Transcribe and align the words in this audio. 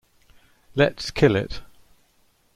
Let's 0.73 1.11
kill 1.11 1.35
it. 1.35 1.61